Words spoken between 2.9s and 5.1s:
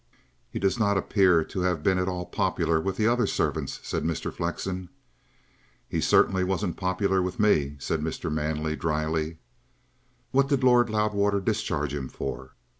the other servants," said Mr. Flexen.